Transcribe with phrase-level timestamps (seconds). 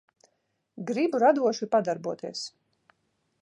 [0.91, 2.43] Gribu radoši padarboties.